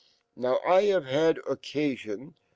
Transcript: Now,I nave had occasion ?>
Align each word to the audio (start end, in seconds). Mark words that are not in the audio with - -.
Now,I 0.35 0.79
nave 0.85 1.03
had 1.03 1.37
occasion 1.45 2.33
?> 1.45 2.33